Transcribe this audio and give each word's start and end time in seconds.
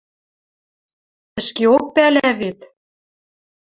Ӹшкеок 1.39 1.85
пӓлӓ 1.95 2.29
вет. 2.39 2.59